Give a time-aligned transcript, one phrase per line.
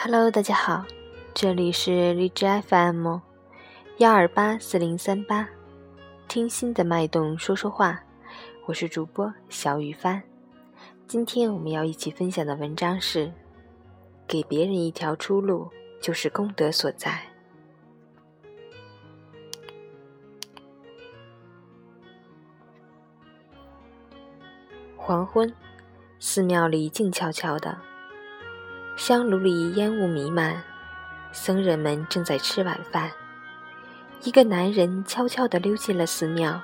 [0.00, 0.86] Hello，大家好，
[1.34, 3.18] 这里是荔枝 FM
[3.96, 5.48] 幺二八四零三八，
[6.28, 8.00] 听心的脉动说说话，
[8.66, 10.22] 我是主播小雨帆。
[11.08, 13.32] 今天我们要一起分享的文章是：
[14.28, 15.68] 给别人一条出路，
[16.00, 17.20] 就是功德所在。
[24.96, 25.52] 黄昏，
[26.20, 27.76] 寺庙里静悄悄的。
[28.98, 30.60] 香炉里烟雾弥漫，
[31.30, 33.08] 僧人们正在吃晚饭。
[34.24, 36.60] 一个男人悄悄地溜进了寺庙，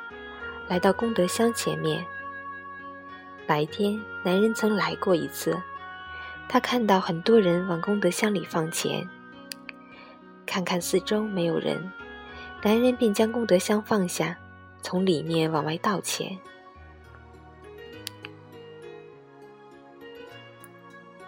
[0.67, 2.05] 来到功德箱前面。
[3.47, 5.57] 白天，男人曾来过一次，
[6.49, 9.09] 他看到很多人往功德箱里放钱。
[10.45, 11.89] 看看四周没有人，
[12.65, 14.37] 男人便将功德箱放下，
[14.83, 16.37] 从里面往外倒钱。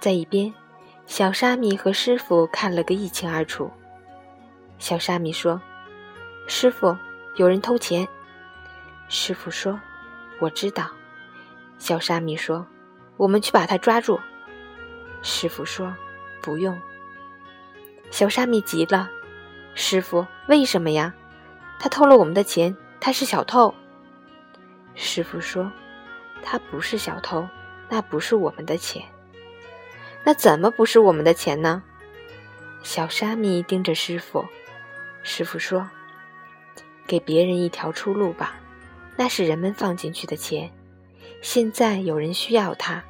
[0.00, 0.52] 在一边。
[1.06, 3.70] 小沙弥和师傅看了个一清二楚。
[4.78, 5.60] 小沙弥说
[6.48, 6.94] ：“师傅，
[7.36, 8.06] 有人偷钱。”
[9.08, 9.80] 师傅说
[10.40, 10.90] ：“我知道。”
[11.78, 12.66] 小沙弥说
[13.16, 14.18] ：“我们去把他抓住。”
[15.22, 15.94] 师傅说
[16.42, 16.78] ：“不用。”
[18.10, 19.08] 小沙弥急了
[19.74, 21.14] ：“师傅，为什么呀？
[21.78, 23.72] 他偷了我们的钱，他是小偷。”
[24.94, 25.70] 师傅说
[26.42, 27.48] ：“他不是小偷，
[27.88, 29.02] 那不是我们的钱。”
[30.26, 31.84] 那怎么不是我们的钱呢？
[32.82, 34.44] 小沙弥盯着师傅，
[35.22, 35.88] 师傅说
[37.06, 38.56] ：“给别人一条出路吧，
[39.14, 40.68] 那是人们放进去的钱，
[41.42, 43.04] 现在有人需要它，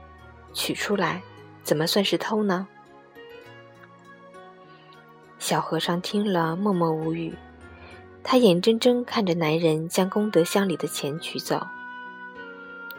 [0.52, 1.22] 取出来，
[1.62, 2.68] 怎么算是偷呢？”
[5.40, 7.34] 小和尚听了默默无语，
[8.22, 11.66] 他眼睁睁看着男人将功德箱里的钱取走。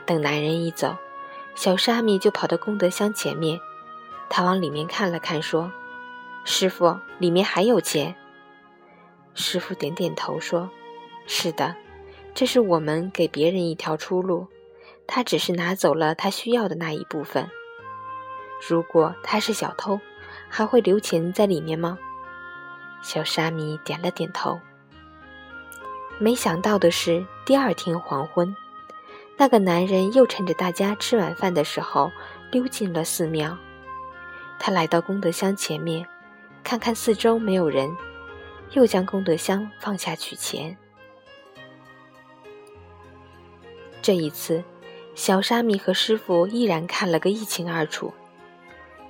[0.07, 0.97] 等男人一走，
[1.53, 3.59] 小沙弥就跑到功德箱前面。
[4.29, 5.71] 他往里面看了看，说
[6.45, 8.15] ：“师傅，里面还有钱。”
[9.33, 10.69] 师傅点点头，说
[11.27, 11.75] ：“是的，
[12.33, 14.47] 这是我们给别人一条出路。
[15.05, 17.49] 他只是拿走了他需要的那一部分。
[18.67, 19.99] 如果他是小偷，
[20.49, 21.97] 还会留钱在里面吗？”
[23.01, 24.59] 小沙弥点了点头。
[26.19, 28.55] 没想到的是，第二天黄昏，
[29.37, 32.11] 那个男人又趁着大家吃晚饭的时候，
[32.51, 33.55] 溜进了寺庙。
[34.59, 36.05] 他来到功德箱前面，
[36.63, 37.89] 看看四周没有人，
[38.71, 40.75] 又将功德箱放下取钱。
[44.01, 44.63] 这一次，
[45.15, 48.13] 小沙弥和师傅依然看了个一清二楚。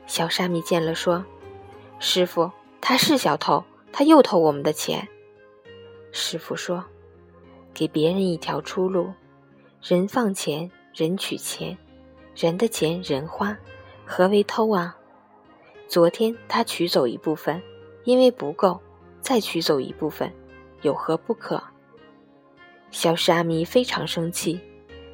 [0.06, 1.26] 小沙弥见了说
[2.00, 5.08] ：“师傅，他是小偷，他又偷我们的钱。”
[6.12, 6.84] 师傅说
[7.74, 9.14] ：“给别人一条出路，
[9.82, 11.78] 人放钱，人取钱，
[12.36, 13.58] 人的钱人花，
[14.06, 14.98] 何为偷啊？”
[15.88, 17.62] 昨天他取走一部分，
[18.04, 18.78] 因为不够，
[19.22, 20.32] 再取走一部分，
[20.82, 21.64] 有何不可？
[22.92, 24.60] 小沙弥非常生气，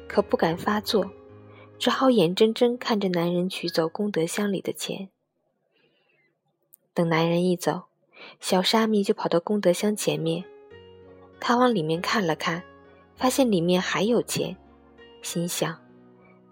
[0.08, 1.08] 可不敢发作，
[1.78, 5.10] 只好眼睁睁看着男人取走功德箱里的钱。
[6.92, 7.84] 等男人一走，
[8.40, 10.44] 小沙弥就跑到功德箱前面，
[11.38, 12.64] 他往里面看了看，
[13.14, 14.56] 发现里面还有钱，
[15.22, 15.80] 心想：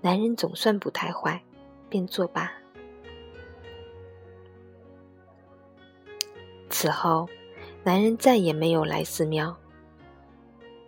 [0.00, 1.42] 男人总算不太坏，
[1.88, 2.61] 便作罢。
[6.82, 7.28] 此后，
[7.84, 9.56] 男人再也没有来寺庙。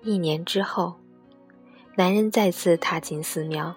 [0.03, 0.95] 一年之后，
[1.95, 3.73] 男人再次踏进寺庙。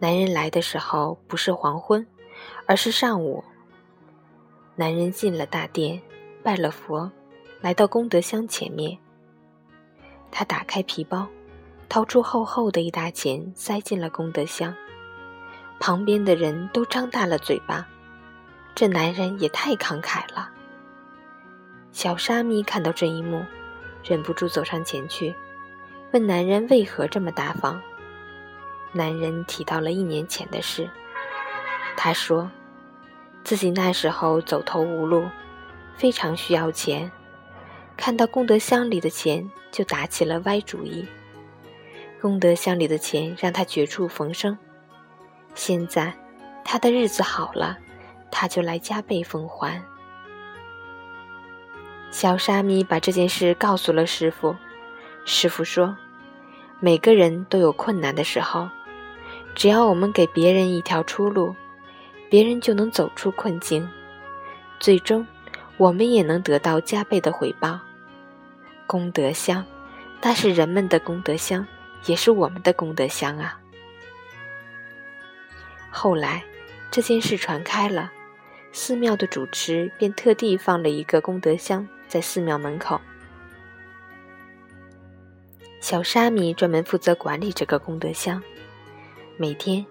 [0.00, 2.06] 男人来的时候不是黄昏，
[2.66, 3.42] 而是上午。
[4.76, 6.02] 男人进了大殿，
[6.42, 7.10] 拜了佛，
[7.62, 8.98] 来到功德箱前面。
[10.30, 11.26] 他打开皮包，
[11.88, 14.76] 掏出厚厚的一沓钱，塞进了功德箱。
[15.80, 17.88] 旁边的人都张大了嘴巴，
[18.74, 20.50] 这男人也太慷慨了。
[21.92, 23.44] 小沙弥看到这一幕，
[24.04, 25.34] 忍不住走上前去，
[26.12, 27.80] 问男人为何这么大方。
[28.92, 30.88] 男人提到了一年前的事，
[31.96, 32.50] 他说，
[33.44, 35.28] 自己那时候走投无路，
[35.96, 37.10] 非常需要钱，
[37.96, 41.06] 看到功德箱里的钱就打起了歪主意。
[42.20, 44.56] 功德箱里的钱让他绝处逢生，
[45.54, 46.12] 现在
[46.64, 47.76] 他的日子好了，
[48.30, 49.82] 他就来加倍奉还。
[52.10, 54.56] 小沙弥把这件事告诉了师傅，
[55.24, 55.96] 师傅说
[56.80, 58.68] ：“每个人都有困难的时候，
[59.54, 61.54] 只要我们给别人一条出路，
[62.30, 63.88] 别人就能走出困境，
[64.80, 65.26] 最终
[65.76, 67.78] 我们也能得到加倍的回报。
[68.86, 69.64] 功德箱，
[70.22, 71.66] 那是人们的功德箱，
[72.06, 73.60] 也是我们的功德箱啊。”
[75.90, 76.42] 后来，
[76.90, 78.10] 这件事传开了，
[78.72, 83.00] 寺庙的主持便特地放了一个功德箱在寺庙门口。
[85.80, 88.42] 小沙弥专门负责管理这个功德箱，
[89.36, 89.86] 每天，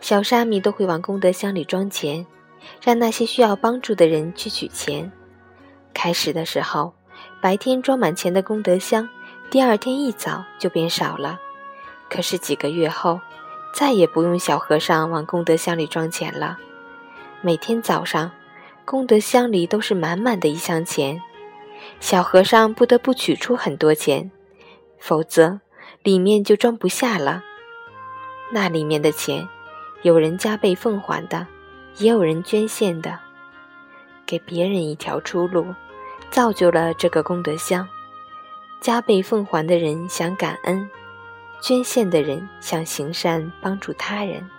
[0.00, 2.26] 小沙弥都会往功德箱里装钱，
[2.82, 5.10] 让那些需要帮助的人去取钱。
[5.94, 6.92] 开始的时候，
[7.40, 9.08] 白天装满钱的功德箱，
[9.48, 11.40] 第二天一早就变少了。
[12.10, 13.20] 可是几个月后，
[13.72, 16.58] 再也不用小和尚往功德箱里装钱了。
[17.40, 18.32] 每天早上，
[18.84, 21.22] 功德箱里都是满满的一箱钱，
[22.00, 24.28] 小和尚不得不取出很多钱。
[24.98, 25.60] 否则，
[26.02, 27.44] 里面就装不下了。
[28.50, 29.48] 那里面的钱，
[30.02, 31.46] 有人加倍奉还的，
[31.98, 33.16] 也有人捐献的，
[34.26, 35.64] 给别人一条出路，
[36.30, 37.88] 造就了这个功德箱。
[38.80, 40.90] 加倍奉还的人想感恩，
[41.60, 44.50] 捐献的人想行善帮助他人。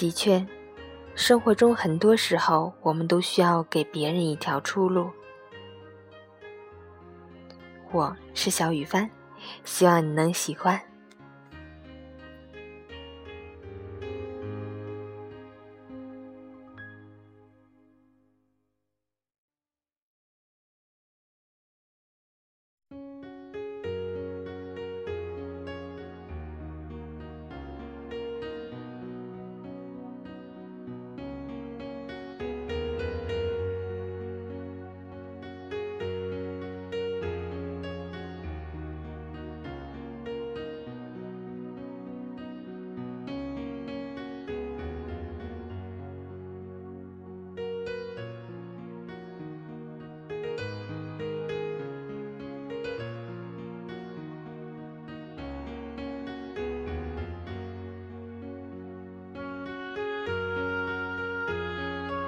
[0.00, 0.42] 的确，
[1.14, 5.10] 生活中很多时候，我们都需要给别人一条出路。
[7.92, 9.10] 我是小雨帆，
[9.62, 10.80] 希望你能喜欢。